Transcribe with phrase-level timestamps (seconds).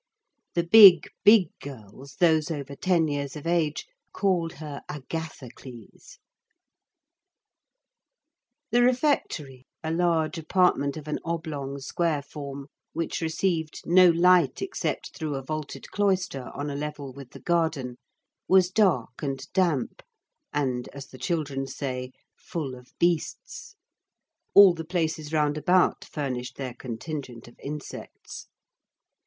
[0.55, 6.17] The big big girls—those over ten years of age—called her Agathocles.
[8.71, 15.15] The refectory, a large apartment of an oblong square form, which received no light except
[15.15, 17.97] through a vaulted cloister on a level with the garden,
[18.47, 20.01] was dark and damp,
[20.51, 23.75] and, as the children say, full of beasts.
[24.55, 28.47] All the places round about furnished their contingent of insects.